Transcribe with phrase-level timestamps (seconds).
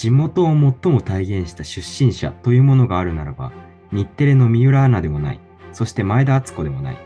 [0.00, 3.50] 地元を最も体現した出身者というものがあるならば、
[3.90, 5.40] 日テレの三浦アナでもない、
[5.72, 6.96] そして前田敦子でもない、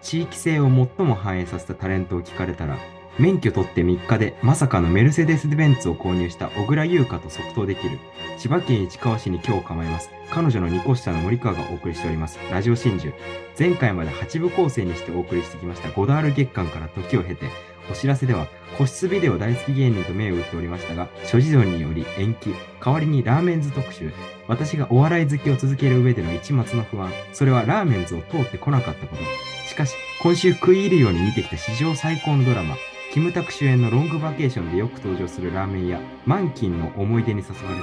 [0.00, 2.78] 地域性を最も反映させたタレントを聞かれたら、
[3.18, 7.98] 免許取って3日でまさかのメルセデス・ベンツを購入した小倉優香と即答できる。
[8.38, 10.10] 千葉県市川市に今日構えます。
[10.30, 12.38] 彼女の2個下の森川がお送りしております。
[12.52, 13.12] ラジオ真珠。
[13.58, 17.46] 前回まで8部構成にしてお送りしてきましたゴダール月間から時を経て、
[17.90, 24.12] お知らせでは個室ビデオ大好き芸人と銘を打っておりましたが、諸事情により延期、代わりにラーメンズ特集、
[24.48, 29.22] 私がお笑い好きを続ける上での一末の不安、それはラーメンズを通ってこなかったこと。
[29.68, 32.76] しかし、今週食い入るように見てきた史上最高のドラマ、
[33.12, 37.82] キムタク主演のロングバケーションでよく登場するラーメン屋、マンキンの思い出に誘われて、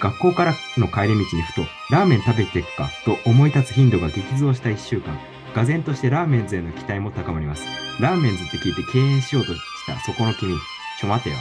[0.00, 5.18] 学校からの帰り道にふと、ラーメン食べていくかと思い立つ頻度が激増した1週間、
[5.56, 7.66] 俄然としてラーメンズへの期待も高まります。
[7.98, 10.54] ラーメンズって聞いて敬遠しようとしたそこの君、
[11.00, 11.36] ちょ待てよ。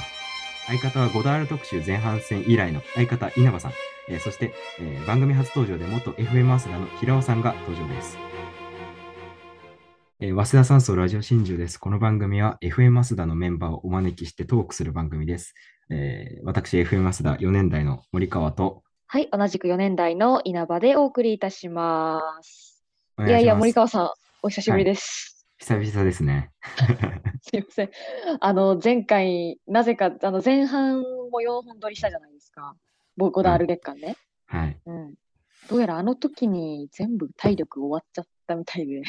[0.67, 3.71] 相方はゴダール特集前半戦以来の相方稲葉さん、
[4.07, 8.17] えーそして、えー番組初登場で元 FM アスラの平尾さんが登場です。
[10.21, 11.77] えー、早稲田山荘ラジオ真珠です。
[11.77, 15.55] この番組は FM アスダのメンバーをお招きしてトークする番組です。
[15.89, 22.64] えー私、FM アスダ4年代の森川と、はい、同じく4年代の稲葉でお送りいたします。
[23.17, 24.09] いやいや、森川さん、
[24.43, 25.47] お久しぶりです。
[25.57, 26.51] 久々ですね。
[27.41, 27.89] すいません。
[28.41, 32.75] あの、前回、なぜか、あの、前半も4本撮りしたじゃないですか。
[33.15, 34.17] ボゴダール月間ね。
[34.47, 34.77] はい。
[34.85, 35.13] うん。
[35.69, 39.01] どうやらあの時に全部体力終わっちゃったみたいで、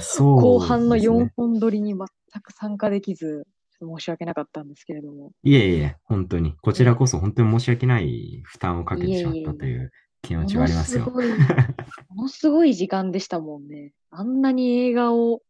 [0.00, 2.06] そう後半のですね4本撮りに全
[2.42, 3.46] く参加できず、
[3.80, 5.32] 申し訳なかったんですけれども。
[5.42, 6.56] いえいえ、本当に。
[6.60, 9.90] こちらこそ本当に申し訳ない負担をかけてしまったという
[10.22, 11.04] 気持ちはありますよ。
[11.04, 11.38] ものすごい、
[12.10, 13.92] ものすごい時間でしたもんね。
[14.10, 15.42] あんなに映画を、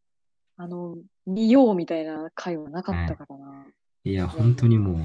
[0.56, 3.66] あの、見ようみたいな回はなかったからな。
[4.05, 4.98] いや、本当にもう、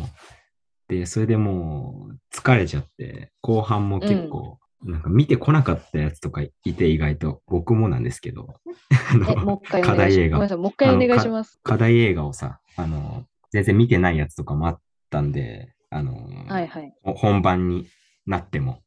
[0.88, 8.54] で、それでもう疲れちゃって、後半も結構、なんか見てこなかったやつとかいて意外と、僕もなんですけど、
[9.12, 11.60] あのえ、もう一回お課願いし題映画、もう一回お願いします。
[11.64, 16.94] 課題映画をさ、あの、全然見てないやつとかもあったんで、あの、はいはい。
[17.04, 17.88] ほ本番に
[18.26, 18.83] なっても、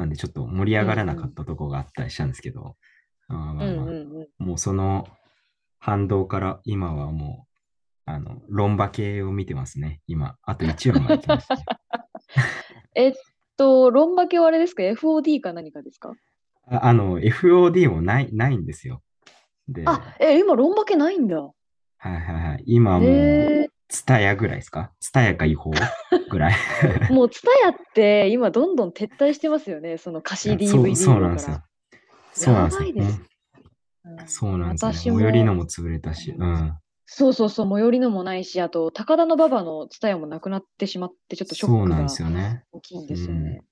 [0.00, 2.76] なんでちょっと盛り上がらなかったとこがあったりしたんですけど。
[4.38, 5.06] もうその
[5.78, 7.46] 反動から今はも
[8.06, 10.36] う、あの、論破系を見てますね、今。
[10.42, 11.64] あと1話まで来ましたね。
[12.96, 13.12] えっ
[13.58, 16.14] と、論破系はあれですか ?FOD か何かですか？
[16.66, 19.02] ああの、FOD もない、ないんですよ。
[19.68, 21.36] で、はあ、え、今論破系ないんだ。
[21.36, 21.52] い
[21.98, 22.62] はいはい。
[22.66, 24.92] 今もう、へツタヤぐらいですか？
[25.00, 25.72] ツタヤか違法？
[26.30, 26.54] ぐらい。
[27.10, 27.10] え。
[27.12, 29.98] もう、ツタヤって今どんどん撤退してますよね。
[29.98, 31.62] その貸し DVD そうそうなんですよ。
[32.32, 33.26] そうなんですよ。
[34.26, 34.92] そうなんですよ。
[34.92, 36.78] 最寄りのも潰れたし、うん。
[37.04, 41.96] そうそうそう、最寄りのもないし、あと、高田馬場のツタヤもなくなってしまって、ちょっとショックが。
[42.72, 43.62] 大きいんですよね。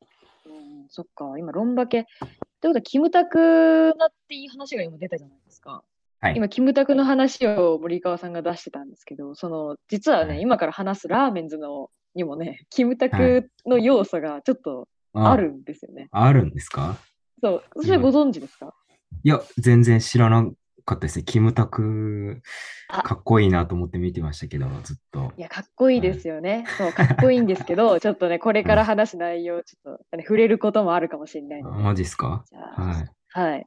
[0.46, 2.00] うん、そっか、今、論破系。
[2.00, 2.26] ってこ
[2.62, 5.84] とは、キムタクなっていい話が今出たじゃないですか。
[6.20, 6.34] はい。
[6.36, 16.08] 今、キムタクの話を森川さんが出してたんですけど、その、実はね、はい今から話すラーメンズのにもね、キムタはクの要素がちょっとあるんですよね。
[16.10, 16.96] あるんですか？
[17.42, 18.74] そう、それご存知ですか、
[19.22, 20.44] いや、全然知らな
[20.84, 21.24] かったですね。
[21.24, 22.40] キムタク、
[22.88, 25.32] あかっこいいなと思って見てましたけど、ずっと。
[25.36, 26.64] いや、かっこいいですよね。
[26.78, 31.62] そう、かっこいいんですけど、 ちょっとね、これから話す内容、ちょっと、ね、触れることもあるかもしれない。
[31.62, 32.44] マジっすか？
[32.76, 33.08] はい。
[33.30, 33.66] はい。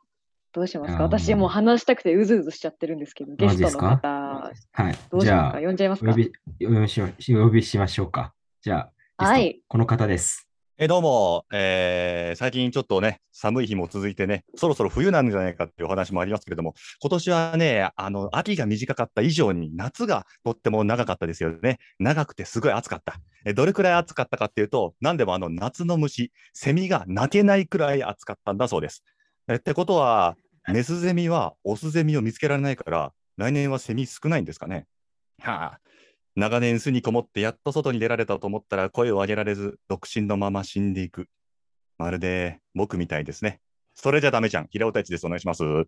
[0.54, 1.04] どうしますか？
[1.04, 4.98] 私もう話したくてうずうずしちゃってるんですけど、ゲストの方、はい。
[5.10, 6.12] どうしじゃあますか、呼んじゃいますか？
[6.12, 6.32] お呼び、
[6.68, 8.34] お呼びしまお呼びしましょうか。
[8.62, 10.48] じゃあ、はいこの方です。
[10.78, 21.78] えどうも、えー最近ちょっとね、寒い日も続いてね、そろそろ冬なんじゃないかっていうお話もありますけれども、今年はね、あの、秋が短かった以上に夏がとっても長かったですよね。
[22.00, 23.20] 長くてすごい暑かった。
[23.46, 29.04] えどれくらい暑かったかっていうと、なんでもあの夏の虫、セミが鳴けないくらい暑かったんだそうです。
[29.48, 30.36] えってことは、
[30.68, 34.86] メスゼミはオスゼミを見つけられないから、来年はセミ少ないんですかね？
[35.42, 35.80] はあ、
[36.36, 41.28] 長年巣にこもってやっと外に出られたと思ったら声を上げられず独身のまま死んでいく。
[41.98, 43.60] まるで僕みたいですね。
[43.96, 44.68] それじゃダメじゃん。
[44.70, 45.26] 平尾太一です。
[45.26, 45.64] お願いします。
[45.66, 45.86] よ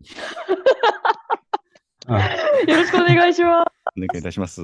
[2.66, 3.74] ろしくお願いします。
[3.96, 4.60] 願いいたします。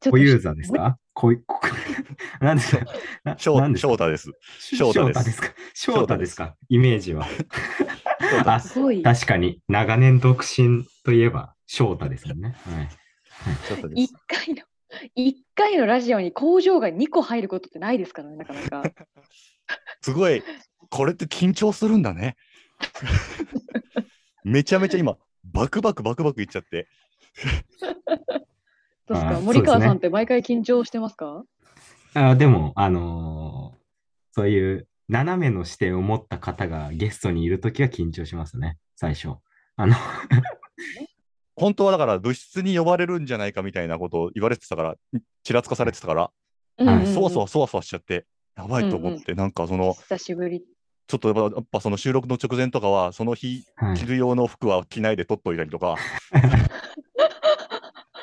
[0.00, 0.98] ちょっと小ユーザーですか？
[1.12, 1.60] こい、こ
[2.40, 2.84] なんですか
[3.24, 4.30] な翔なんですか翔太です。
[4.60, 6.56] 翔翔太です太ですか翔太ですか？
[6.68, 7.26] イメージは。
[8.46, 9.02] あすごい。
[9.02, 12.56] 確かに、長年独身といえば翔太ですもんね。
[12.64, 12.88] はい。
[13.94, 14.14] 一す。
[14.28, 14.62] 回の、
[15.14, 18.82] 一回のラジオに工場が2個入ることってないですからね、なかなか。
[20.02, 20.42] すごい、
[20.90, 22.36] これって緊張するんだね。
[24.44, 26.86] めちゃめちゃ今、バクバクバクバクいっちゃって。
[29.08, 31.44] どうですか森川さんって毎回緊張してますか？
[32.14, 33.78] あでも、あのー
[34.32, 39.30] そういう斜めの視点を持った方がゲストにいるときは緊張しますね、最初。
[39.76, 39.96] あの、
[41.56, 44.96] 本当はだから部室に呼ばれるんじゃないかみたいなことを言われてたから、
[45.42, 46.30] ちらつかされてたから、
[46.78, 47.06] うんうんうん。
[47.14, 48.26] そわそわそわそわしちゃって、
[48.56, 50.62] やばいと思って、なんかその、久しぶり。
[51.08, 53.96] ちょっとやっぱやっぱその収録の直前とかは、その日はい。
[53.96, 55.96] 着る用の服は着ないで取っといたりとか、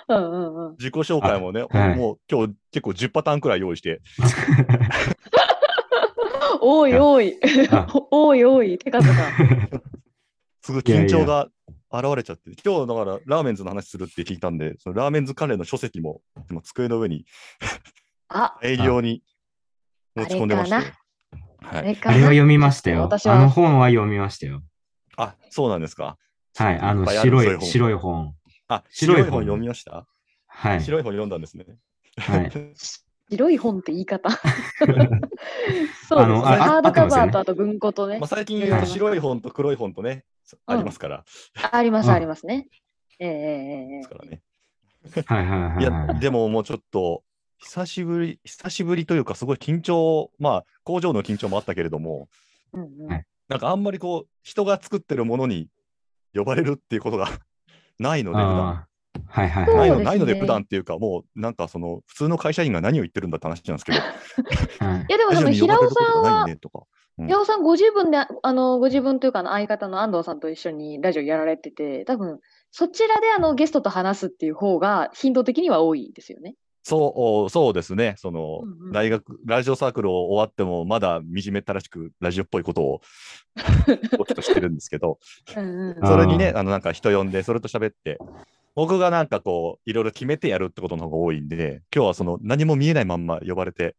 [0.08, 0.74] うんうんうん。
[0.74, 4.02] 自己紹介もね、はいもう今日結構10パターンくらい用意して、
[6.62, 7.38] おいおい
[7.72, 9.14] あ、 おいおい、手数が。
[10.62, 11.48] すごいいやいや緊張が
[11.92, 17.26] 現れちゃって、今日だからラーメンズの話するって聞いたんで、そのラーメンズ関連の書籍も今机の上に
[18.30, 19.22] あ、大量に
[20.16, 20.86] 持ち込んでましてあれ。
[20.86, 21.80] はい。
[21.80, 23.02] あれかなあれは読みましたよ。
[23.02, 24.62] 私あのは、本は読みましたよ。
[25.18, 26.18] あ、そうなんですか。
[26.58, 28.34] はい、あの白い、白い本。
[28.68, 30.08] あ、白い本読みました？
[30.48, 30.82] はい。
[30.82, 31.66] 白い本読んだんですね。
[32.18, 32.52] はい。
[33.30, 34.30] 白い本って言い方。
[34.78, 35.20] そうですね。
[36.12, 38.28] あのあハードカバーとあと文庫とねまあ、。
[38.28, 40.26] 最近はい白い本と黒い本とね、
[40.68, 41.26] ありますから。
[41.72, 42.68] あります、うんありますね。
[43.20, 44.42] ええええええですからね。
[45.26, 46.20] はいはいはいいや、はい。
[46.20, 47.24] でももうちょっと、
[47.58, 52.28] 久しぶり、久しぶりというか、すごい緊張、まあ、工場の緊張もあったけれども、
[52.74, 55.70] うんうんはいなんかあんまりこう、人が作ってるものに
[56.34, 57.28] 呼ばれるっていうことが
[58.00, 58.86] ないので、普段。
[59.28, 59.76] はいはいはい。
[59.76, 64.00] ないの、ねないので普段っていうか、もうなんかその、普通の会社員が何を言ってるんだって話なんですけど、
[64.86, 66.46] はいいや、でもその平尾さんは。
[66.46, 66.58] うん
[67.18, 76.56] 平尾さんご自分で、あの、ご自分というかあの相方の安藤さんと一緒にラジオやられてて、多分、そちらであのゲストと話すっていう方が頻度的には多いですよね。
[76.88, 78.14] そう、そうですね。
[78.18, 78.92] その、うんうん。
[78.92, 83.02] 大学、ラジオサークルを終わっても、まだ惨めったらしく、ラジオっぽいことを、
[84.20, 85.18] おきとしてるんですけど、
[85.58, 86.08] うんうん。
[86.08, 88.20] それにね、あの、なんか人呼んで、それと喋って、
[88.76, 93.96] 僕がなんかこう、いろいろ決めてやるってことの方が多いんで、今日はその、何も見えないまんま呼ばれて、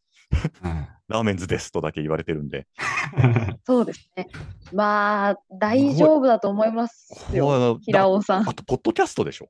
[0.62, 2.66] はいラーメンズですとだけ言われてるんで、
[3.64, 4.26] そうですね。
[4.72, 7.78] まあ、大丈夫だと思いますよ。
[7.80, 8.48] 平尾さん。
[8.48, 9.48] あと、ポッドキャストでしょ？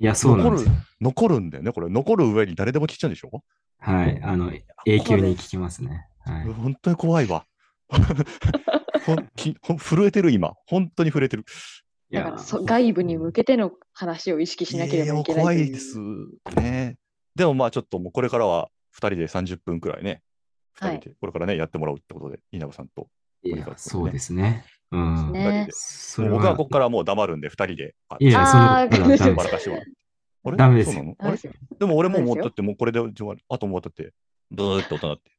[0.00, 0.72] いや、そうなんですよ。
[1.00, 1.88] 残るんだよね、これ。
[1.88, 3.42] 残る上に誰でも聞いちゃうんでしょ？
[3.78, 4.20] はい。
[4.22, 4.52] あの、
[4.86, 6.06] 永久に聞きますね。
[6.20, 6.44] はい。
[6.52, 7.46] 本当に怖いわ。
[9.06, 10.54] ほんきほん震えてる、今。
[10.66, 11.44] 本当に震えてる。
[12.10, 15.98] いやだからそ外部に向けての話を意識しなければいけない怖いです
[16.56, 16.96] ね。
[17.34, 20.22] でもまあちょっともうこれからは2人で30分くらいね、
[20.80, 23.08] 2はい人でこれからね、やってもらうってことで、稲葉さんと。
[23.42, 24.64] いやそうですね。
[24.90, 25.32] うん。
[25.32, 25.68] ね。
[26.18, 27.94] 僕はここからもう黙るんで、2人で。
[28.08, 28.78] あいや、その、は。
[28.78, 30.96] あれダメです。
[30.96, 31.16] よ
[31.78, 32.44] でも俺ももうダメですよ。
[32.44, 33.42] だってもうこれで終わる。
[33.48, 34.12] あともうだって、
[34.50, 35.30] ブーって音鳴って。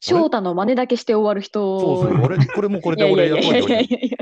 [0.00, 1.80] 翔太の真似だけして終わる人。
[1.80, 4.18] そうそう、俺、これもこれで俺いやいやいりやいや。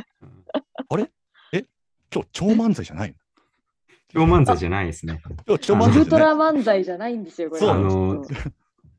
[2.13, 3.15] 今日超漫才じゃないの？
[4.13, 5.23] 超漫才じゃないですね。
[5.47, 6.27] 今日超あのウルト漫才じゃない？
[6.27, 7.61] ラ漫才じゃないんですよ、これ。
[7.61, 7.71] そう。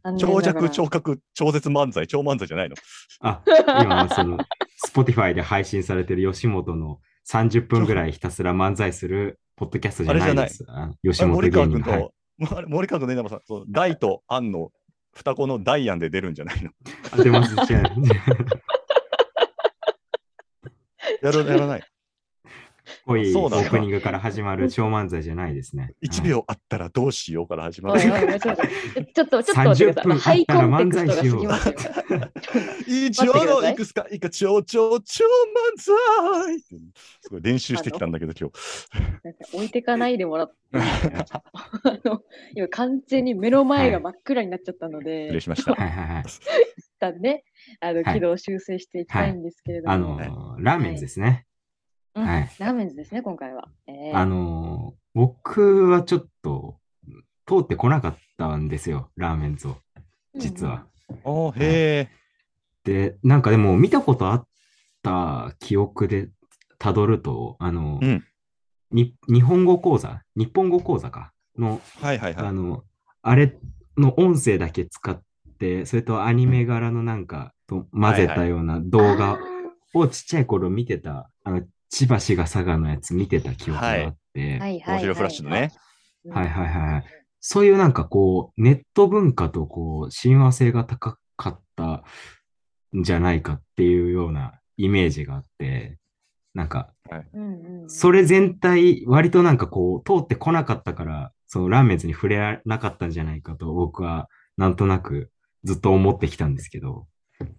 [0.04, 0.70] あの長尺、ら。
[0.70, 2.76] 長角、超絶漫才、超漫才じゃないの？
[3.20, 3.42] あ、
[3.84, 4.38] 今、その、
[4.94, 7.00] Spotify で配信されてる吉本の
[7.30, 10.66] 30分ぐらいひたすら漫才するポッドキャストじゃないです。
[10.68, 11.82] あ吉本芸人。
[11.82, 12.14] はいと、
[12.68, 14.72] 森川君と稲葉さん、そう大と安の
[15.14, 16.72] 双子のダイアンで出るんじゃないの？
[17.12, 17.54] 当てます。
[17.72, 17.84] 違う
[21.22, 21.84] やらない。
[23.06, 25.94] 濃いオそうなんだープニングから始まる超漫才じゃないですね。
[26.04, 28.02] 1秒あったらどうしようから始まる。
[28.02, 28.42] ちょっと
[29.16, 30.04] ちょっと、ちょっと待ってください。
[30.04, 31.74] 30分ハイコンテクストが過ぎますよ。
[32.88, 39.56] 一応のいくつか、いか超超超漫才すごい練習してきたんだけど、今日。
[39.56, 41.44] 置いてかないでもらって、あ
[42.06, 42.22] の
[42.56, 45.74] 今完全に目の前が真っ暗になっちゃったの失で、礼しました。
[45.74, 46.24] はいはいはい。
[46.24, 46.32] 一
[47.00, 47.44] 旦ね、
[47.80, 51.46] あのはい軌道を修正していきたいんですけれども、あの、ラーメンズですね。
[52.16, 52.26] うん。
[52.26, 52.52] はい。
[52.60, 53.68] ラーメンズですね、今回は。
[53.88, 54.18] えー。
[54.18, 56.78] あの、僕はちょっと
[57.46, 59.78] 通ってこなかったんですよ、ラーメンズを、
[60.36, 60.86] 実は。。
[61.24, 62.10] おーへ
[62.84, 64.48] で、なんかでも見たことあっ
[65.04, 66.30] た記憶で
[66.80, 68.24] たどると、あの、うん。
[68.92, 72.48] に日本語講座、日本語講座か、の、ーはいはいはい。
[72.48, 72.84] あの、
[73.22, 73.58] あれ
[73.98, 75.22] の音声だけ使っ
[75.60, 79.38] て、それとアニメ柄のなんかと混ぜたような動画
[79.94, 84.82] をちっちゃい頃見てた、あの、千葉市が佐賀のやつ見てた記憶があって、はい。
[84.88, 85.72] 面白いフラッシュのね。
[86.26, 86.32] うん。
[86.32, 87.04] はいはいはいはい。
[87.42, 92.04] そういうなんかこう、ネット文化とこう、親和性が高かった
[92.98, 95.98] んじゃないかっていうようなイメージがあって、
[96.54, 96.94] なんか、
[97.34, 105.30] うんうんうんそれ全体、割となんかこう、通ってこなかったから、そのラーメンズに触れられなかったんじゃないかと僕はなんとなく
[105.66, 107.08] ずっと思ってきたんですけど、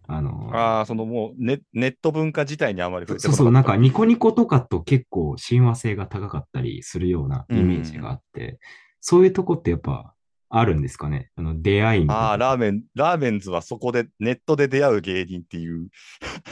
[0.06, 8.58] あの、ああ、そのもうネネット文化自体にあまり触れてこそうそう、なんかにニコニコとかと結構親和性が高かったりするようなイメージがあって、
[9.00, 10.14] そういうとこってやっぱ
[10.48, 11.30] あるんですかね？
[11.36, 12.22] あの、出会いみたいな。
[12.24, 15.88] ああ、ラーメン、ラーメンズはそこでネットで出会う芸人っていう。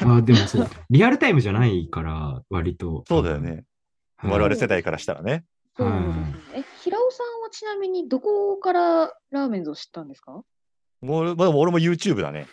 [0.02, 3.04] ああ、でもそう、リアルタイムじゃないから、割と。
[3.06, 3.64] そうだよね。
[4.16, 4.30] はい。
[4.32, 5.44] 我々世代からしたらね。
[5.76, 6.34] そうですね。
[6.56, 10.42] え、平尾さんはちなみにどこからラーメンズを知ったんですか？
[11.02, 12.46] もう、まあ、俺も YouTube だね。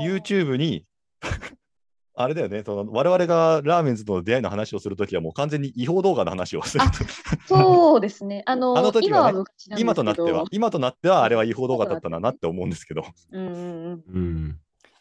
[0.00, 0.84] YouTube に、
[2.14, 6.90] あれだよね、その我々がラーメンズとの出会いの話をするときはもう完全に違法動画の話をするあ。
[7.46, 8.42] そうですね。
[8.46, 13.02] あの、あの時今ははね昔なんですけど今となっては、今となってはあれは違法動画だったななって思うんですけど。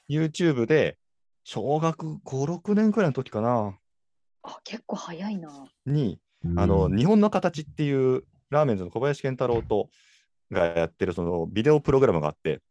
[0.10, 0.98] YouTube で
[1.44, 3.78] 小学5、6年くらいの時かな、
[4.44, 5.66] あ、結構早いな。
[5.86, 6.20] に、
[6.56, 9.90] あの、うん日本の形っていうラーメンズの小林健太郎と
[10.52, 12.62] がやってるそのビデオプログラムがあって、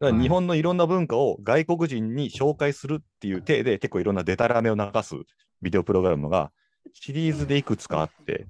[0.00, 5.14] 日本のいろんな文化を外国人に紹介するっていう体で結構いろんなデタラメを流す
[5.62, 6.50] ビデオプログラムが
[6.92, 8.46] シリーズでいくつかあって、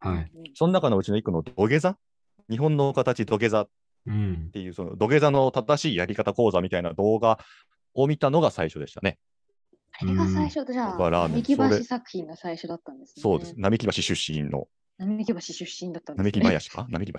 [0.00, 0.30] はい。
[0.54, 1.96] その中のうちの一個の土下座
[2.50, 3.68] 日本の形土下座っ
[4.06, 4.50] うん。
[4.52, 7.38] ていうその土下座の正しいやり方講座みたいな動画
[7.94, 9.18] を見たのが最初でしたね。
[10.00, 13.22] あれが最初で、じゃあ、並木橋作品が最初だったんですね。
[13.22, 13.54] そうです。。
[13.58, 14.66] 並木橋出身の
[14.98, 16.46] 並木橋出身だったんです並木ね。
[16.46, 16.86] 林か？
[16.88, 17.18] 並木橋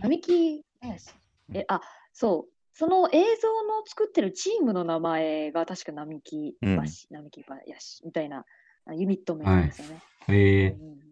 [0.00, 1.10] 並木林。
[1.52, 1.80] え、あ、
[2.12, 2.52] そう。
[2.72, 6.76] その映像の作ってるチームの名前が確か並木橋、うん
[7.10, 8.44] 並木林みたいな
[8.86, 10.00] あユニット名なんですよね。
[10.28, 11.10] ええうん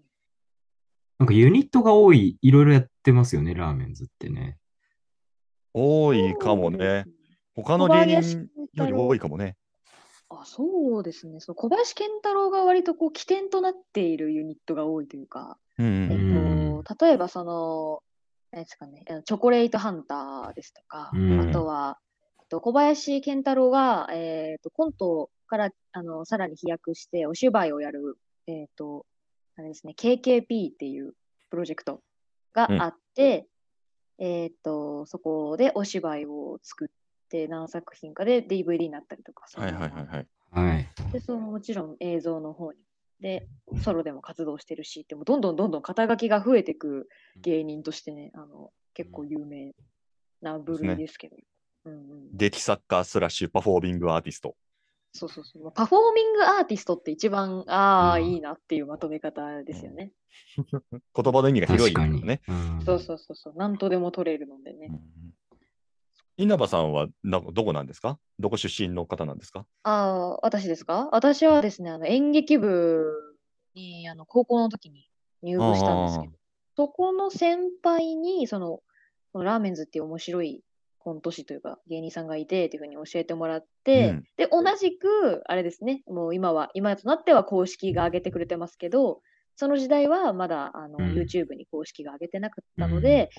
[1.18, 4.56] なんかユニットが多い、いろいろやってますよね、ラーメンズってね。
[5.74, 7.06] 多いかもね。
[7.56, 9.56] 他の芸人より多いかもね。
[10.28, 11.40] あ、そうですね。
[11.40, 18.02] その小林健太郎が割とこう起点となっているユニットが多いというか、うんえうんっと、例えばその、
[18.50, 21.98] 何ですかね、あのチョコレートハンターですとか、うんあとは、
[22.40, 29.04] えっと小林健太郎が、えっと、コントからあのさらに飛躍してお芝居をやる、えっと、
[29.56, 31.14] あれですね、KKP っていう
[31.50, 32.00] プロジェクト
[32.54, 33.46] があって、
[34.18, 36.88] えっと、そこでお芝居を作っ
[37.28, 40.26] て何作品かで DVD になったりとか、はいはいはい。
[40.50, 40.88] はい。
[41.12, 42.78] で、そのもちろん映像の方に。
[43.20, 43.48] で、
[43.82, 47.08] ソロでも活動してるし、でもどんどんどんどん肩書きが増えてく
[47.40, 49.74] 芸人としてね、あの結構有名
[50.40, 51.36] な部類ですけど。
[51.84, 54.56] うんうん、劇作家スラッシュパフォーミングアーティスト。
[55.12, 55.72] そうそうそう。
[55.72, 60.12] パフォーミングアーティストって一番、ああ、うんいいなっていうまとめ方ですよね。
[61.14, 62.18] 言葉の意味が広確かに。
[62.18, 62.42] いよね。
[62.46, 63.54] うんそうそうそうそう。
[63.54, 64.90] なんとでも取れるのでね。
[66.38, 68.18] うん稲葉さんはなどこなんですか？
[68.38, 69.66] どこ出身の方なんですか？
[69.82, 71.08] ああ、私ですか？
[71.10, 73.10] 私はですね、あの演劇部
[73.74, 75.08] にあの高校の時に
[75.42, 76.32] 入部したんですけど、
[76.76, 78.80] そこの先輩に、その、
[79.34, 80.62] ラーメンズっていう面白い
[80.98, 84.24] コント師というか芸人さんがいてっていうふうに教えてもらって、うん。
[84.36, 89.22] で、同じく、あれですね、もう今は、今となっては公式が上げてくれてますけど、
[89.56, 91.14] その時代はまだあの、うん。
[91.14, 93.30] YouTube に公式が上げてなかったので、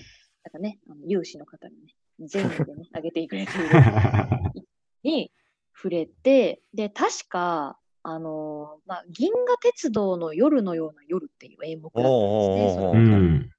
[0.44, 3.68] なんかね、あの有志の方にね、全員でね、 上げてくれている
[5.02, 5.32] に
[5.74, 13.50] 触れて、で、確か、あのーまあ、銀河鉄道の夜のような夜っていう演目だったんですね。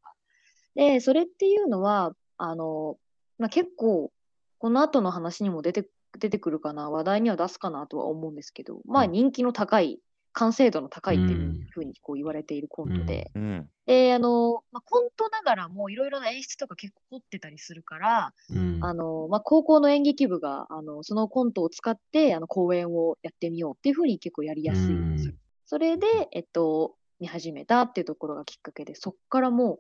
[0.74, 2.98] で、それっていうのは、あの
[3.38, 4.12] まあ、結構、
[4.58, 5.90] この後の話にも出て
[6.20, 9.12] 出てくるかな、話題には出すかなとは思うんですけど、まあ、うん。
[9.12, 10.00] 人気の高い、
[10.34, 11.66] 完成度の高いっていううん。
[11.70, 13.70] ふうにこう言われているコントで、うん。
[13.86, 18.80] で、あのまあ、コントながらもいろいろな演出とか結構凝ってたりするから、うん。
[18.82, 24.96] あの、まあ、高校の演劇部が、あの、そのコントを使って、あの、公演をやってみようっていうふうに結構やりやすい。
[24.96, 25.16] ん。
[25.16, 25.34] ですよ。
[25.66, 29.80] それで、えっと、見始めたっていうところがきっかけで、そっからもう、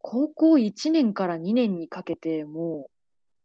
[0.00, 2.90] 高校1年から2年にかけて、もう、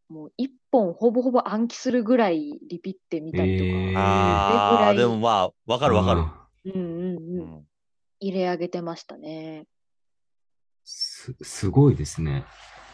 [0.09, 6.21] もう1本ほぼほぼ暗記するぐらいリピってみたりとか、えーああ、それぐらいでもまあ、わかるわかる。
[6.65, 7.67] うんうんううん、ん
[8.19, 9.65] 入れ上げてましたね。
[10.85, 12.45] す、すごいですね。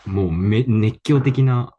[0.06, 1.76] もうめ熱狂的な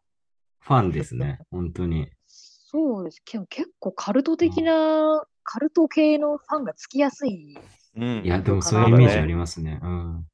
[0.61, 1.41] ファンですね。
[1.51, 2.11] 本当に。
[2.27, 3.23] そうです。
[3.25, 7.59] けど結構カルト的な、カルト系のファンがつきやすい。
[7.97, 9.81] うんいや、でもそういうイメージありますね。
[9.83, 10.27] うん。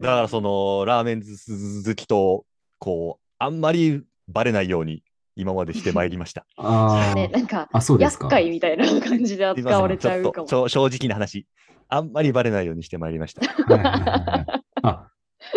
[0.00, 2.44] だからそのラーメン好きと
[2.78, 5.02] こうあんまりバレないように
[5.36, 6.46] 今までしてまいりました。
[6.56, 8.24] あね、あ、なんか、あ、そうですか。
[8.26, 10.68] 厄介みたいな感じで扱われちゃうかもちょっと。
[10.70, 11.46] ちょ正直な話。
[11.88, 13.42] あんまりバレないようにしてまいりました。
[13.46, 15.10] はいはいはいはいあ、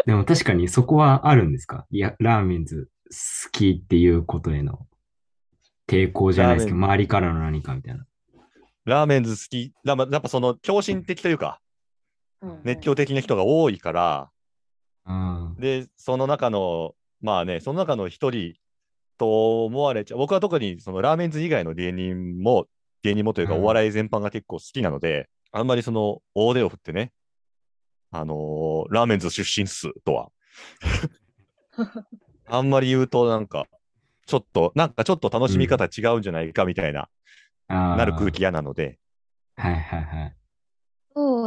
[0.05, 1.87] でも確かにそこはあるんですか？
[1.89, 2.89] いや、ラーメンズ
[3.43, 4.85] 好きっていうことへの
[5.87, 8.05] 抵抗じゃないですけど、周りからの何かみたいな。
[8.85, 11.59] ラーメンズ好き、やっぱやっぱその狂信的というか、
[12.41, 14.29] うんうん熱狂的な人が多いから、
[15.03, 18.53] あで、その中の、まあね、その中の一人
[19.17, 20.17] と思われちゃう。
[20.17, 22.67] 僕は特にそのラーメンズ以外の芸人も、
[23.03, 27.11] 芸人もというかうんお笑い全般が結構好きなので、あんまりその大手を振ってね、
[28.11, 30.29] あのーラーメンズ出身っすとは
[32.47, 33.67] あんまり言うとなんか、
[34.25, 37.09] ちょっと、なんかちょっと楽しみ方違うんじゃないかみたいな、
[37.67, 38.99] あーなる空気嫌なので。
[39.55, 40.35] はいはいはい。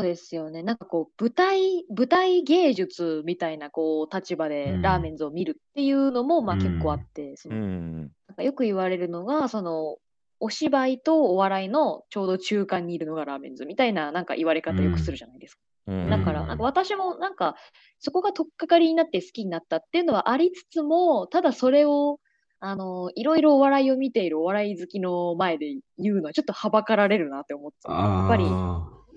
[0.02, 0.62] そうですよね。
[0.64, 8.00] なんかこう、舞台、舞台芸術みたいなこう立場でうんラーメンズを見るっていうのも、まあうん結構あって、そうのん。
[8.00, 9.96] なんかよく言われるのが、その、
[10.40, 15.60] お芝居とお笑いのちょうど中間にいるのがラーメンズみたいななんか言われ方よくするじゃないですか。
[15.86, 17.54] うんだから、なんか私もなんか、
[17.98, 22.18] そこが取っかかりになって好きになったっていうのはありつつも、ただそれを、
[22.60, 28.44] あの、いろいろお笑いを見ているお笑い好きの前で言うのはちょっとはばかられるなって思って、やっぱり、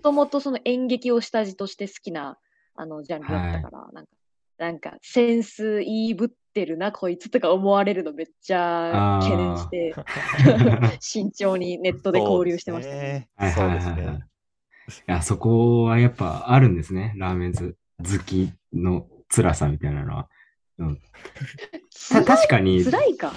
[0.05, 2.37] ともとその演劇を下地として好きな、
[2.75, 4.11] あの、ジャンルだったから、なんか、
[4.59, 9.95] なんか、センス言いぶってるな、こいつとか思われるのめっちゃ懸念して、
[11.01, 13.29] 慎重にネットで交流してましたね。
[13.39, 13.95] ーはいそうはいはいはい。
[13.95, 15.05] ですね。
[15.07, 17.15] いや、そこはやっぱあるんですね。
[17.17, 20.29] ラーメンズ好きの辛さみたいなのは。
[20.77, 21.01] うん、
[22.11, 23.33] た確かに辛いか。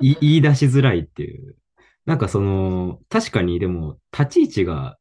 [0.00, 1.56] い言い出しづらいっていう。
[2.06, 4.96] なんかその、確かにでも立ち位置が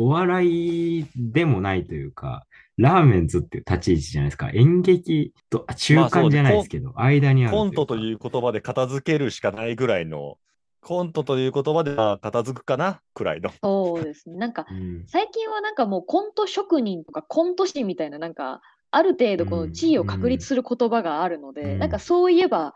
[0.00, 2.46] お笑いでもないというか、
[2.78, 4.48] ラーメンズっていう立ち位置じゃないですか。
[4.54, 10.38] 演劇とあ中間じゃないですけど、間にあるコントとういう言葉で片付けるしかないぐらいの、
[10.80, 13.50] コントという言葉では片付くかなくらいの。
[13.62, 14.38] そうですね。
[14.38, 22.72] なんかか。、うん最近はなんかもうコント職人とかコント師みたいな、なんか、ある程度この地位を確立する言葉があるので、うんなんかそういえば、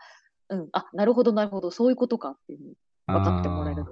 [0.49, 2.73] うん、あ、なるほど、なるほど、そういうことかっていうふうに
[3.07, 3.85] 分かってもらえるあ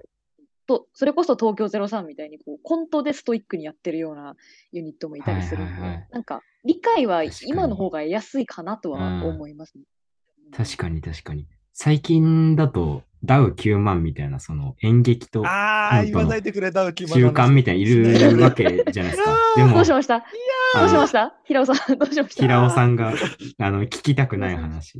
[0.65, 4.35] と、それこそ東京03みたいにこうコントでストイックにやってるような
[4.71, 6.07] ユニットもいたりするんで、はいはいはい。
[6.11, 9.83] なんか理解は今の方が得やすいかなとは思いますね。
[10.51, 11.47] ー確かに確かに。
[11.73, 19.37] 最近だと、ダウ9万みたいな、その演劇とああ、い中間みたいにいるわけじゃないですか。
[19.55, 20.23] でもどうし、ました？
[20.75, 21.33] あのどうしました？
[21.45, 22.43] 平尾さん、どうしました？
[22.43, 23.13] 平尾さんが、
[23.59, 24.99] あの、聞きたくない話。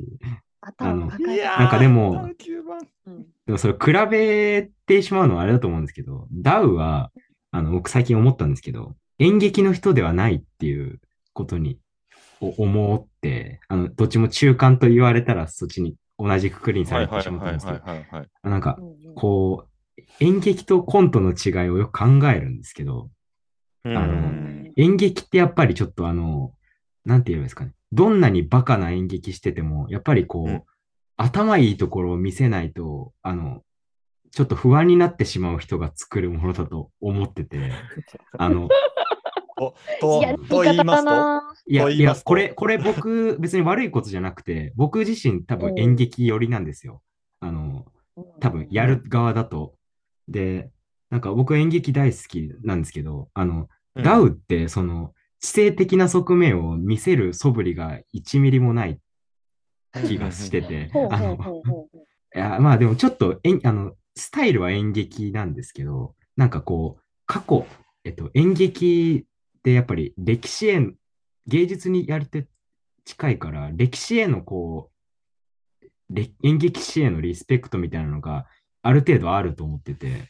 [0.62, 1.36] 頭抱えて。
[1.36, 7.12] いやーなんかでも9番うんでもそれ比べてしまうのはあれだと思うんですけど、ダウは、
[7.52, 11.00] あの、僕最近思ったんですけど、演劇の人ではないっていう
[11.34, 11.80] ことに
[12.40, 17.80] お思って、あの、どっちも中間と言われたらそっちに同じくくりにされてしまったんですけど。
[18.50, 23.10] なんかう、んうんこう、演劇とコントの違いをよく考えるんですけど、
[23.86, 26.54] うあのん演劇ってやっぱりちょっとあの、
[27.06, 27.74] なんて言えばいいですかね。
[27.92, 30.64] どんなにバカな演劇してても、やっぱりこう、うん
[31.18, 33.62] 頭いいところを見せないと、あの、
[34.32, 37.72] ちょっと不安になってしまう人が作るものだと思ってて、
[38.38, 38.68] あの、
[39.56, 39.76] と
[40.50, 41.72] と言いますと？
[41.72, 47.02] いや、いや、これ、これ僕、別に悪いことじゃなくて、僕自身多分演劇寄りなんですよ。
[47.40, 47.86] あの、
[48.40, 49.76] 多分やる側だと。
[50.28, 50.72] で、
[51.10, 53.68] なんか僕演劇大好きなんですけど、あの、うん
[54.02, 59.00] ダウってその知性的な側面を見せる素振りが1ミリもない
[60.08, 61.38] 気がしてて あの。
[62.36, 67.68] いやまあでもちょっと演あの、スタイルは演劇なんですけど、なんかこう、過去、
[68.04, 69.28] えっと、演劇
[69.60, 70.82] ってやっぱり歴史へ、
[71.46, 72.48] 芸術にやりて
[73.06, 74.92] 近いから、歴史へのこ
[75.82, 78.48] う、れ演劇史へのリスペクトみたいなのが
[78.82, 80.30] ある程度あると思ってて、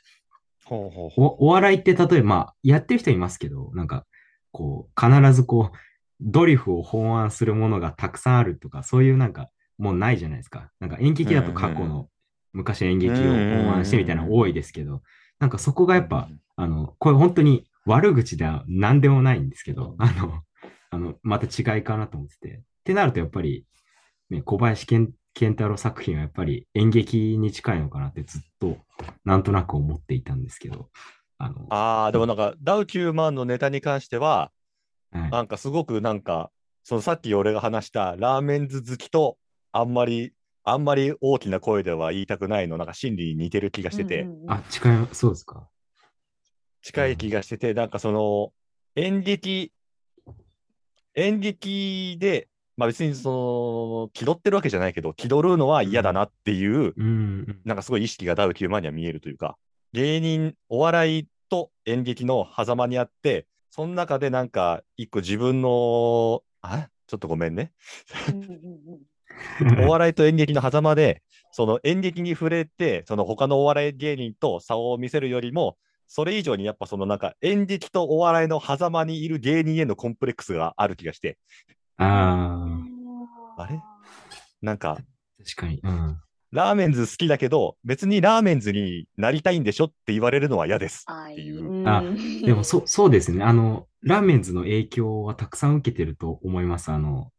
[0.66, 4.06] ほうほうほうおお笑いって例えば、まあ、やってる人いますけど、なんか、
[4.52, 5.78] こう、必ずこう、
[6.24, 10.72] ドリフを本案するものがたくさんあるとか、そういうなんか、もうないじゃないですか。
[10.80, 12.08] なんか演劇だと過去の
[12.54, 15.02] 昔演劇を本案してみたいなの多いですけど、
[15.40, 20.44] なんかそこがやっぱ、あの、これ本当に悪口では何でもないんですけど、あの、
[20.92, 22.50] あの、また違いかなと思ってて。
[22.56, 23.66] ってなるとやっぱり、
[24.30, 28.78] ね、小林健健太郎作品はやっぱり演劇に近いのかなってずっと
[29.26, 30.90] なんとなく思っていたんですけど、
[31.40, 34.63] あの、ああ、でもなんか、ダウ9万のネタに関しては、はい
[35.14, 36.52] なんかすごくなんか、
[36.84, 39.38] そのさっき俺が話したラーメンズ好きと、
[39.72, 45.68] あんまり、あんまり大きな声では言いたくないの、なんか心理に似てる気がしてて、うんうんうんあ、近い、そうですか。
[46.82, 48.52] 近い気がしてて、なんかその、
[48.96, 49.72] 演劇、
[51.16, 56.94] 演劇で、まあ別にその、気取ってるわけじゃないけど、気取るのは嫌だなっていう。
[57.66, 59.58] なんかすごい意識がダウ9万には見えるというか、
[59.94, 67.72] 芸人、お笑いと演劇の狭間にあって、その中でなんか一個自分の、あちょっとごめんね。
[69.88, 81.40] お笑いと演劇の狭間で、その演劇に触れて、その他のお笑い芸人と差を見せるよりも、それ以上にやっぱそのなんか演劇とお笑いの狭間にいる芸人へのコンプレックスがある気がして、
[81.98, 82.48] あ
[83.58, 83.82] あれ？
[84.62, 84.96] なんかあ、
[85.44, 85.80] 確かに。
[85.82, 86.22] うん。
[86.54, 91.68] ラーメンズ好きだけど、別にラーメンズになりたいんでしょって言われるのは嫌ですあっていう。
[91.68, 92.04] うんあ
[92.46, 93.44] でも、そ、 そうですね。
[93.44, 96.92] あの、ラーメンズの影響はたくさん受けてると思います。
[96.92, 97.32] あの、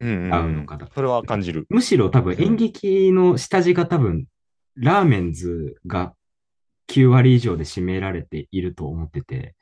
[0.00, 1.66] うんうんうんダウの方それは感じる。
[1.70, 4.26] むしろ多分演劇の下地が多分、
[4.74, 6.12] ラーメンズが
[6.88, 9.54] 9割以上で占められていると思ってて、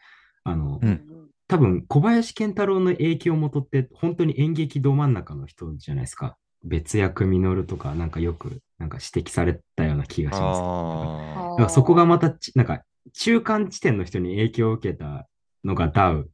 [0.42, 1.06] あの、うん
[1.48, 6.38] 多分小林健太郎の影響元って本当に演劇ど真ん中の人じゃないですか。
[6.62, 10.60] 別役実とかなんかよくなんか指摘されたような気がします。
[10.60, 15.28] あだからそこがまたちなんか中間地点の人に影響を受けた
[15.64, 16.30] のがダウ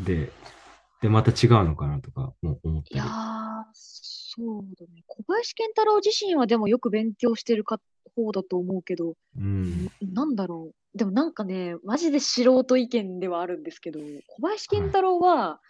[0.00, 0.30] で、
[1.00, 2.94] で、また違うのかなとかも思ったり。
[2.94, 3.08] いやー、
[3.74, 5.02] そうだね。
[5.06, 7.80] 小林健太郎自身はでもよく勉強してるか
[8.14, 9.88] 方だと思うけど、うん。
[10.00, 10.98] なんだろう。
[10.98, 15.60] でもなんかね、マジで素人意見ではあるんですけど、小林健太郎は、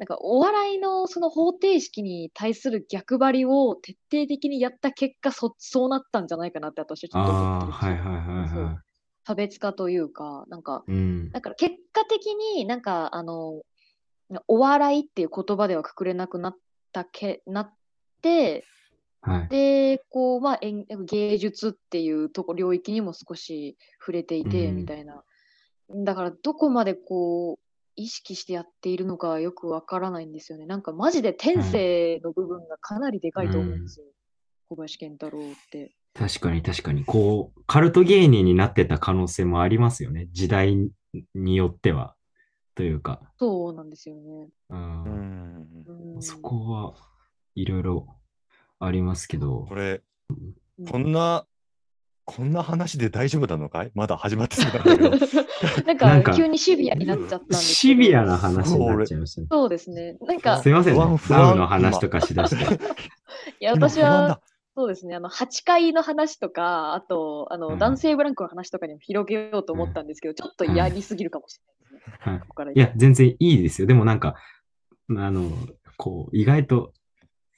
[0.00, 8.78] なんかお笑いのその方程式に対する逆張りを徹底的にやった結果、そそうなったんじゃないかなって私はちょっと思ってるはいはいはい
[9.26, 10.92] 差別化というか、なんか、い。
[10.92, 11.30] うん。
[11.32, 13.60] だから結果的になんかあの
[14.48, 16.56] お笑いっていう言葉ではくくれなくなっ
[16.92, 17.72] たけなっ
[18.22, 18.64] て
[19.20, 19.48] はい。
[19.48, 25.22] でこうまあ演芸術っていうとこ領域にも少し触れていてうんみたいな、
[25.90, 34.06] だからどこまでこう意識してやっているのかよくわからないんですよねなんかマジで天性の部分がかなりでかいと思うんですよ、
[34.68, 35.92] 小林健太郎って。
[36.14, 40.28] 確かに確かに、こう、カルト芸人になってた可能性もありますよね。
[40.32, 40.76] 時代
[41.34, 42.16] によっては。
[42.74, 44.48] というか、そうなんですよね。
[44.70, 46.94] うんうんうん、そこは
[47.54, 48.06] いろいろ
[48.78, 50.32] ありますけどこ、れ、う
[50.82, 51.46] んこんな、
[52.36, 53.90] こんな話で大丈夫なのかい？
[53.94, 55.36] まだ始まってすぐ なんだけど。
[55.86, 59.46] なんかか急にシビアになっちゃったんですけどシビアな話になっちゃいましたね。
[59.50, 60.16] そうですね。
[60.20, 61.16] なんかすいませんね。
[61.16, 62.74] 不安の話とかしだして。
[63.60, 64.40] いや、今私は
[64.76, 72.32] そうですね、あの、8階の話とか、あと、あの、うん男性ブランコの話とかにも広げようと思ったんですけど、ちょっとやりすぎるかもしれないですね。
[72.32, 73.86] はいここからいや、全然いいですよ。
[73.86, 74.36] でもなんか、
[75.08, 75.50] あの、
[75.96, 76.92] こう、意外と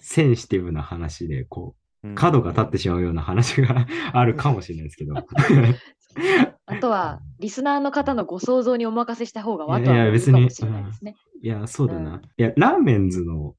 [0.00, 1.81] センシティブな話で、こう、
[2.14, 5.14] 角が立ってしまうような話が あるかもしれないですけど。
[6.66, 11.16] あとは、リスナーの方のご想像にお任せした方が、いやわとはいや別にいかもしれないですね。
[11.42, 12.20] いや、そうだうんな。
[12.36, 13.54] いや、ラーメンズの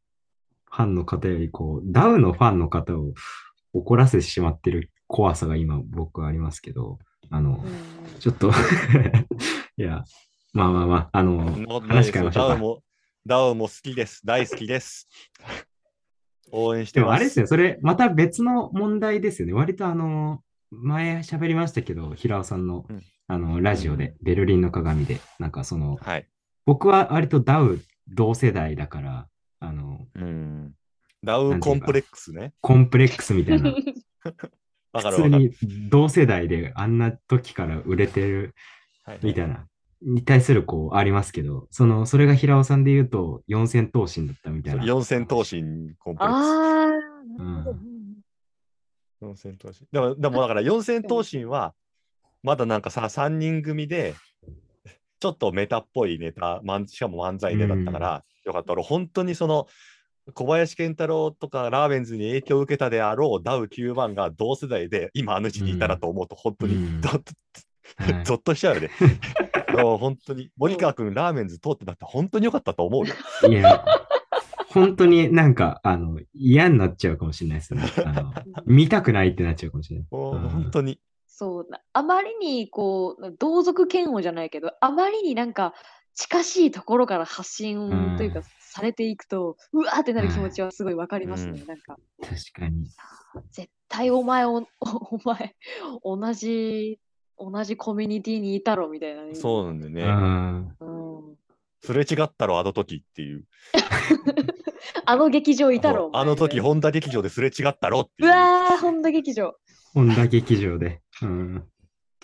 [0.70, 3.14] ファンの方より、こう、ダウのファンの方を
[3.74, 8.52] 怒らせてしまってる怖さが今僕はありますけど、あの、うんちょっと
[9.78, 10.06] いや、
[10.54, 12.50] まあまあまあ、あの、話変えましょうか。
[12.50, 12.84] ダウも、
[13.26, 14.26] ダウも好きです。
[14.26, 15.10] 大好きです。
[16.54, 17.08] 応援してます。
[17.08, 19.54] でもあれですね、それまた別の問題ですよね。
[19.54, 26.28] 割とあの、前喋りましたけど、平尾さんのうんあのラジオで、ベルリンの鏡で、なんかその、はい。
[26.66, 29.28] 僕は割とダウ同世代だから、
[29.60, 30.74] あの、うん。
[31.24, 32.54] ダウコンプレックスね。
[32.62, 33.74] コンプレックスみたいな。
[34.94, 35.52] 普通に
[35.90, 38.54] 同世代であんな時から売れてる
[39.04, 39.66] はいみたいな、
[40.06, 44.84] に対するこうありますけど、その、それが平尾さんで言うと四千頭身だったみたいな。
[44.86, 46.48] 四千頭身コンプレックス。
[46.48, 47.72] あー、なるほど。
[47.72, 47.94] うん
[49.24, 49.88] 四千頭身。
[49.92, 51.74] でも、でもだから四千頭身は、
[52.44, 54.16] まだなんかさ、三人組で、
[55.20, 58.74] ちょっとメタっぽいネタ、まんしかも漫才でだったから、よかった。
[58.74, 59.68] 俺、本当にその、
[60.34, 67.34] 小林健太郎とかラーメンズに影響を受けたであろうダウ9番が同世代で今あの位置にいたらと思うと本当にうんゾッと
[67.98, 68.90] はいゾッとしちゃうよね。
[69.78, 73.14] 本当に森川君ラーメンズ通ってなって本当によかったと思うよ。
[73.50, 73.84] いや、
[74.70, 77.84] 本当になんか、あの、嫌になっちゃうかもしれないですね。
[78.06, 78.34] あの、
[78.66, 80.08] 見たくないってなっちゃうかもしれない。
[80.10, 81.00] 本当に。
[81.28, 85.74] そうな、あまりにこう、同族嫌悪じゃないけど、あまりになんか
[86.16, 91.62] 近しいところから発信というか、うんされていくと、うわーってなる気持ちはすごいわかりますね。
[91.62, 92.90] うんなんか、確かに。
[93.52, 94.64] 絶対お前お、お
[95.12, 95.56] お前、
[96.04, 97.00] 同じ、
[97.52, 99.36] 同じコミュニティにいたろみたいなね。
[99.36, 100.04] そうなんだよね。
[100.04, 100.76] うん。
[100.80, 101.38] うん。
[101.82, 103.46] すれ違ったろ、あの時っていう。
[105.06, 108.32] あの劇場いたろあの時、本田劇場ですれ違ったろっていうう。
[108.32, 109.56] わー、本田劇場。
[109.94, 111.02] 本田劇場で。
[111.22, 111.68] うん。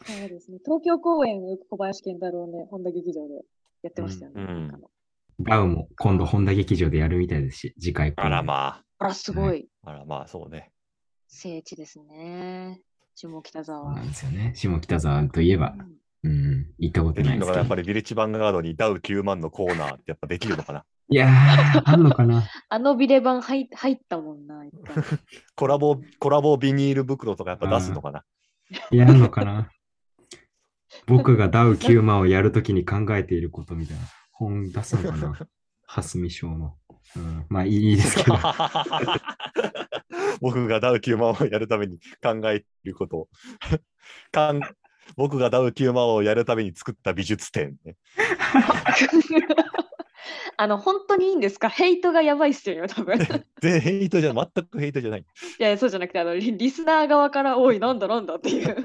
[0.05, 0.59] そうですね。
[0.63, 3.43] 東京公演、小林健太郎ね、本田劇場で
[3.83, 4.43] やってましたよね。
[4.43, 4.81] うん
[5.41, 9.69] ウも今度本田劇場でやるみたいですし、次回あらまあら、すごい。
[9.83, 10.73] あ、あらまあ、そうね。
[11.27, 12.81] 聖地ですね。
[13.27, 13.95] 下北沢。
[13.95, 14.53] なんですよね。
[14.55, 15.75] 下北沢といえば、
[16.23, 17.65] うん、行ったことなやっないですけど。
[17.65, 20.85] ぱりビレッジヴァンガードにダウ9万のコーナーってやっぱできるのかな？
[21.11, 22.47] いやー、あんのかな？
[22.69, 24.63] あのビレ版入入ったもんな、
[25.55, 28.23] コラボ、コラボビニール袋とかやっぱ出すのかな？
[28.91, 29.69] いや、あんのかな？
[31.05, 34.03] 僕がダウ9万をやるときに考えていることみたいな。
[34.31, 35.37] 本出すのかな？
[35.87, 36.77] 蓮見翔の。
[37.15, 38.37] うん、まあいいですけど。
[40.41, 43.27] 僕がダウ9万をやるために考えていることを
[44.31, 44.61] かん
[45.15, 47.95] 僕がダウ9万をやるために作った美術展、ね。
[50.57, 51.69] あの、本当にいいんですか？
[51.69, 53.15] ヘイトがやばいっすよ、多分。
[53.15, 53.19] い
[53.61, 55.25] で、ヘイトじゃ、全くヘイトじゃない。
[55.57, 58.75] や、そうじゃなくて、あの、リリスナー側から、おい、なんだなんだっていう。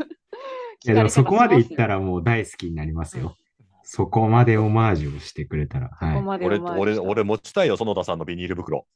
[0.84, 3.36] いやでもそこまで言ったら、らもう大好きになりますよ。
[3.82, 5.90] そこまでオマージュをしてくれたら。
[5.92, 6.16] はい。
[6.16, 8.86] 俺、までオマージュ俺、俺持ちたいよ、園田さんのビニール袋。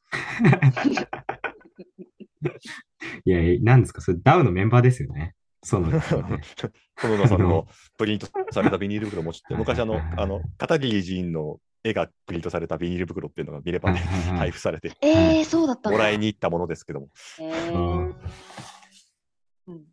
[3.25, 4.01] いや、何ですか？
[4.01, 5.35] それダウのメンバーですよね。
[5.63, 6.41] そうなんですよね。
[7.03, 15.91] 園田さんのプリントされたビニール袋持ちって、 昔あのあの、片桐仁の絵がプリントされたビニール袋っていうのが見ればね、配布されて、えー、そうだった。
[15.91, 17.09] もらいに行ったものですけども。
[17.41, 18.15] えうー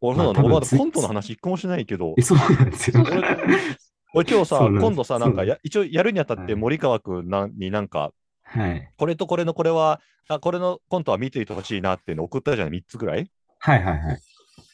[0.01, 0.45] 俺、そうなの？
[0.45, 2.15] 俺まだコントの話一個もしないけど。
[2.17, 3.03] え、、そうなんですよ。
[4.13, 6.47] 俺今日さ、今度さ、なんかや、一応やるにあたっはい。
[6.47, 8.13] て森川君なになんか、
[8.55, 8.91] はい。
[8.97, 13.29] これとこれのこれは、あこれのコントは見ていてほしいなっていうの送ったじゃない、3つぐらい？
[13.59, 14.17] はいはいはい。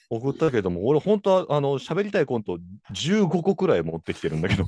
[0.09, 2.59] 送ったけども、俺、本当は、あの、喋りたいコント
[2.91, 4.65] 15個くらい持ってきてるんだけど、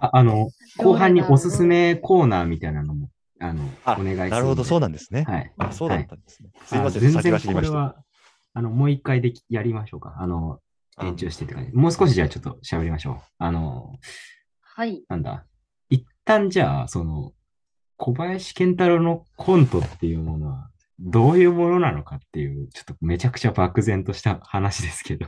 [0.00, 3.08] ああの、後半におすすめコーナーみたいなのも、
[3.40, 4.30] あの、あお願いす。
[4.30, 5.24] なるほど、そうなんですね。
[5.28, 5.52] はい。
[5.58, 6.50] あ、そうだったんですね。
[6.66, 7.70] すいあません、全先が然知りました。
[7.70, 7.96] これは、
[8.54, 10.16] あの、もう一回できやりましょうか。
[10.18, 10.58] あの、
[10.96, 11.72] あ延長してって感じ。
[11.72, 13.16] もう少しじゃあちょっと喋りましょう。
[13.38, 13.92] あの、
[14.60, 15.04] はい。
[15.08, 15.44] なんだ？
[15.88, 17.32] 一旦じゃあ、その、
[17.98, 25.26] 小林健太郎のコントっていうものは、どういうものなのかっていう、ちょっとめちゃくちゃ漠然とした話ですけど、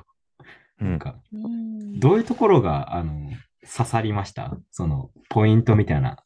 [0.81, 0.91] うん。
[0.91, 1.99] なんか、うん。
[1.99, 3.31] どういうところが、あの、
[3.61, 4.57] 刺さりました？
[4.71, 6.19] その、ポイントみたいな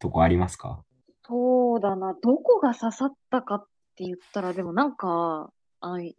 [0.00, 0.82] とこありますか？
[1.24, 6.12] そうだな、どこが刺さったかって言ったら、でもなんか、あの余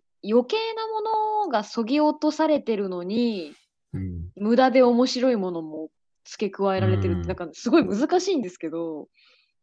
[0.48, 3.54] 計なものがそぎ落とされてるのに、
[3.94, 4.30] うん。
[4.36, 5.90] 無駄で面白いものも
[6.28, 7.28] 付け加えられてるって、うん。
[7.28, 9.08] なんかすごい難しいんですけど、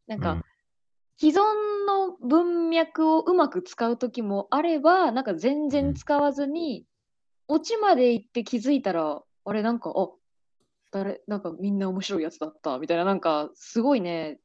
[0.07, 0.45] なんかうん、
[1.19, 1.43] 既存
[1.87, 6.85] の文脈をうまく使うときもあれば、なんか全然使わずに、
[7.49, 10.09] オチまで行って気づいたら、あれなんか、あ、
[10.91, 14.39] 誰、なんかみんな面白いやつだった、みたいな、なんかすごいね、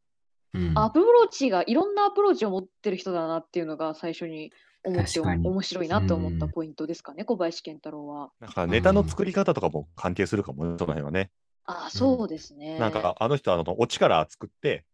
[0.53, 0.73] うん。
[0.75, 4.51] アプローチが、いろんなアプローチを持ってる人だなっていうのが最初に
[4.83, 6.51] 思って面白いなと思ったうん。
[6.51, 8.31] ポイントですかね、小林健太郎は。
[8.39, 11.31] なんかネタの作り方とかも関係するかもね、その辺はね。
[11.69, 12.79] ああ、そうですね。
[12.79, 14.85] なんか、あの人はあの、オチから作って、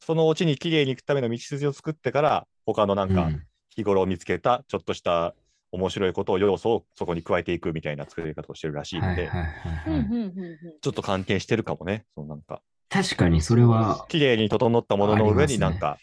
[0.00, 3.42] そのオチに綺麗に行くための道筋を作ってから、他のなんか、うん。
[3.76, 5.34] 日頃見つけたちょっとした
[5.72, 12.06] 面白いことを、要素をそこに加えていくみたいな作り方をしてるらしいんうんうんうんちょっと関係してるかもね。
[12.14, 15.98] そのなんか、確かにそれは、綺麗に整ったものの上になんか、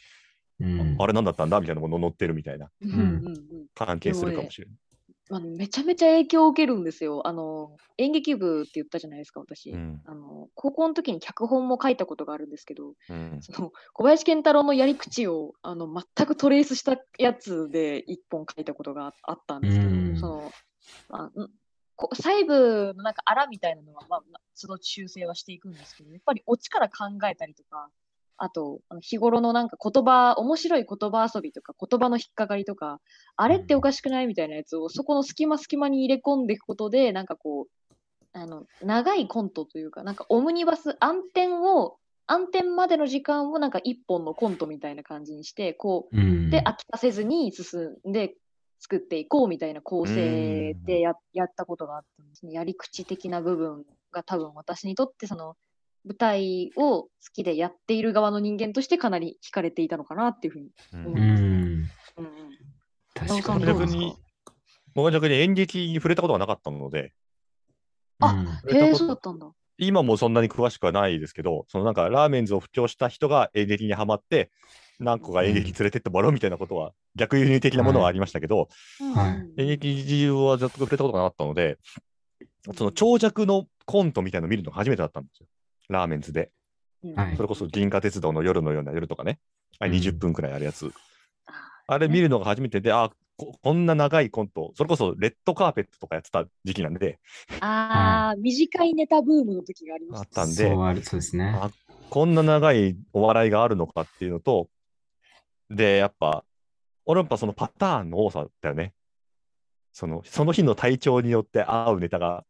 [0.60, 0.98] うん。
[1.00, 2.70] あれなんだったんだみたいなもの乗ってるみたいな
[3.74, 4.76] 関係するかもしれない。
[5.34, 7.26] あのめちゃめちゃ影響を受けるんですよ。
[7.26, 9.72] あの演劇部って言ったじゃないですか、私。
[9.72, 20.52] うんあの高校の時に脚本も書いたことがあるんですけど、うんその小林健太郎のやり口をあの全くトレースしたやつで一本書いたことがあったんですけど、うんその
[21.10, 21.48] まあ
[22.15, 27.89] 細部のなんかあらみたいなのは、まあ、まあその修正はしていくんですけど、やっぱりオチから考えたりとか、
[28.43, 32.99] あと、あの日頃のなんか言葉、面白い言葉遊びとか、言葉の引っかかりとか、
[33.36, 37.97] あれっておかしくないみたいなやつを、そこの隙間隙間に入れ込んでいくことで、なんかこう、
[38.34, 48.34] あの、長いコントというか、なんかオムニバス、暗転を、暗転までの時間をなんか一本のコントみたいな感じにして、こう、うんで、飽きさせずに進んで
[48.80, 52.54] 作っていこうみたいな構成でややったことがあったんですね。
[52.54, 55.56] やり口的な部分が多分私にとってその
[56.05, 60.71] 舞台を好きでやっている側の人間としてかなり惹かれていたのかなっていうふうに。
[60.93, 61.45] うんう思いますん。
[61.45, 62.51] うんうん
[63.13, 64.15] 確かに。
[64.93, 67.13] 僕は逆に演劇に触れたことがなかったので、
[68.19, 69.51] あへえ、そうだったんだ。
[69.77, 74.51] 今もそんなに詳しくはないですけど、そのなんかラーメンズを布教した人が演劇にはまって、
[74.99, 78.69] 何個か演劇に連れてってもらうみたいなことは、逆輸入的なものはありましたけど、
[79.15, 81.77] はいうん演劇自由はずっと触れたことがなかったので、
[82.75, 85.47] その長尺のコントみたいなのを見るのが初めてだったんですよ。
[85.89, 86.52] ラーメンズで。
[87.04, 89.39] うんはいそれこそ銀河鉄道の夜のような夜とかね。
[89.80, 90.91] あれうん20分くらいあるやつ。
[91.48, 91.52] あ
[91.88, 97.20] あれ見るのが初めてで、あこ、こんな長いコント、それこそレッドカーペットとかやってた時期なんで、
[97.60, 100.41] あー、短いネタブームの時がありました。
[100.41, 101.46] あったんで、そうある、そうですね。
[101.60, 101.72] あ
[102.10, 104.70] こんな長いお笑いがあるのかっていうのと、
[105.70, 106.44] で、やっぱ、
[107.06, 108.94] 俺はやっぱそのパターンの多さだよね。
[109.94, 112.46] そのその日の体調によって合うネタが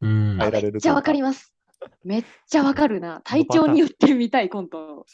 [0.00, 0.36] うん。
[0.38, 1.52] 変えられるめっちゃわかりまます。
[2.04, 3.20] めっちゃわかるな。
[3.24, 5.06] 体調によって見たいコント。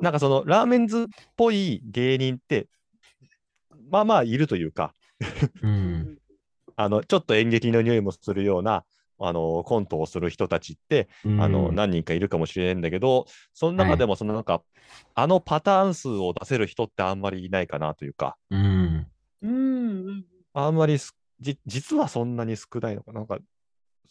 [0.00, 2.68] なんかそのラーメンズっぽい芸人って、
[3.90, 4.94] まあまあいるというか、
[5.62, 6.18] うん。
[6.76, 8.84] あのちょっと演劇の匂いもするような
[9.18, 14.62] あのコントをする人たちって、あのうん何人かいるかもしれないんだけど、その中でもそのなんか、
[15.14, 19.06] あのパターン数を出せる人ってあんまりいないかなというか、うん。
[19.42, 23.20] うんうんあんまりすじ実はそんなに少ないのかな。
[23.20, 23.38] なんか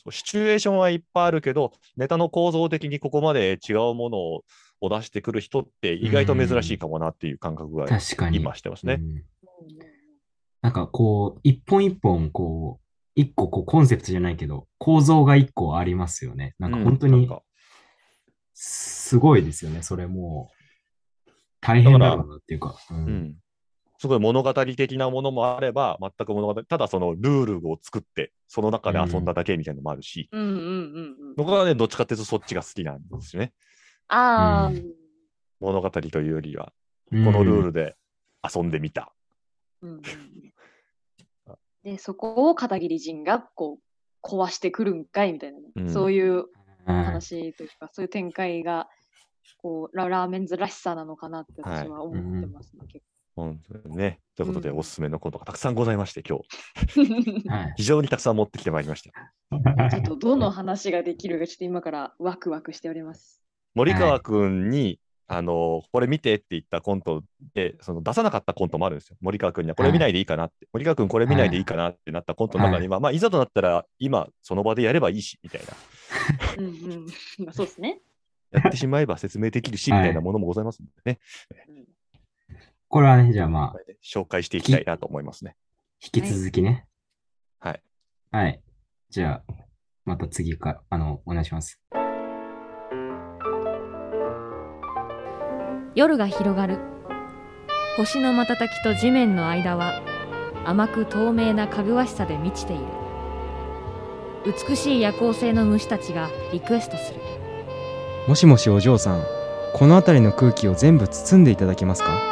[0.09, 4.43] シチュエーションはいっぱいあるけど、ネタの構造的にここまで違うものを
[4.81, 8.37] 出してくる人って意外と珍しいかもなっていう感覚が確かに。
[8.37, 8.95] 今してますね。
[8.95, 9.23] うん
[10.61, 12.85] なんかこう、一本一本、こう、
[13.15, 16.55] 一個こうコンセプトじゃないけど、構造が一個ありますよね。
[16.59, 17.29] なんか本当に
[18.53, 19.83] すごいですよね。
[19.83, 20.51] それも
[21.27, 21.31] う、
[21.61, 22.77] 大変だろうなっていうか。
[22.91, 23.35] ううんん。
[23.99, 31.35] すごい物語的なものもあれば、全く物語、ただそのルールを作って、その中で遊んだだけみたいなのもあるし、うんうんうんうん。
[31.35, 33.51] 僕はね、どっちかっていうとそっちが好きなんですよね。
[34.07, 34.85] ああ、うん。
[35.59, 36.71] 物語というよりは、
[37.11, 37.25] うん。
[37.25, 37.97] このルールで
[38.41, 39.13] 遊んでみた。
[39.81, 40.01] うん
[41.83, 45.89] で、そこを片桐仁がこう壊してくるんかいみたいなね、うん。
[45.93, 46.45] そういう
[46.87, 48.87] うん話というか、そういう展開が
[49.61, 53.03] こうララーメンズらしさなのかなって私は思ってますね、結
[53.39, 54.19] 本当にね。
[54.35, 57.43] ということで、うんおすすめのコントがたくさんございまして、今日。
[57.77, 59.89] 非常にたくさん持ってきてまいりました。
[59.89, 63.41] ちょっとどの話ができるか、ちょっと今からワクワクしております。
[63.75, 67.23] 森川君に、あの、これ見てって言ったコント
[67.53, 69.17] で、その出さなかったコントもあるんですよ。
[69.21, 70.67] 森川君にはこれ見ないでいいかなって。
[70.73, 75.67] 森川君これ見ないでいいかなってなったコントの中には、まあ、いざとなったら、今、その場でやればいいし、みたいな。
[76.57, 77.05] うんうん。
[77.45, 78.01] まあそうですね。
[78.51, 81.19] やってしまえば説明できるし、みはいたいなものもございますのでね。
[81.67, 81.78] うん
[82.91, 85.55] これはね、じゃあまあ、紹介していきたいなと思いますね。
[86.03, 86.87] 引き続きね。
[87.59, 87.83] はい。
[88.31, 88.61] はい。
[89.11, 89.53] じゃあ、
[90.05, 91.79] また次か、あの、お願いします。
[95.93, 96.79] 夜が広がる
[97.97, 100.01] 星の瞬きと地面の間は
[100.65, 102.83] 甘く透明なかぐわしさで満ちている
[104.67, 107.19] 美しい夜行性の虫たちがリクエストする
[108.27, 109.23] もしもしお嬢さん、
[109.73, 112.28] この辺りの空気を全部包んでいただけますか？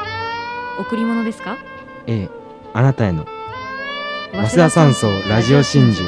[0.78, 1.58] 贈り物ですか？
[2.08, 2.30] ええ、
[2.74, 3.26] あなたへの。
[4.34, 6.04] 早稲田山荘ラジオ真珠